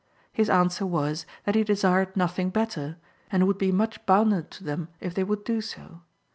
[0.33, 2.97] His answer was that he desired nothing better,
[3.31, 6.01] and would be much bounden to them if they would do so.